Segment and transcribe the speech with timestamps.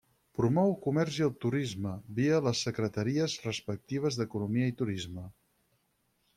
[0.37, 1.91] Promou el comerç i el turisme
[2.21, 5.31] via les secretaries respectives d'economia i turisme.